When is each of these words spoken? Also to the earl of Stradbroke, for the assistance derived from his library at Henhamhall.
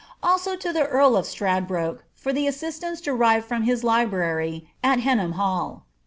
Also 0.23 0.55
to 0.55 0.73
the 0.73 0.87
earl 0.87 1.15
of 1.15 1.27
Stradbroke, 1.27 2.03
for 2.15 2.33
the 2.33 2.47
assistance 2.47 3.01
derived 3.01 3.45
from 3.45 3.61
his 3.65 3.83
library 3.83 4.67
at 4.83 4.97
Henhamhall. 5.01 5.83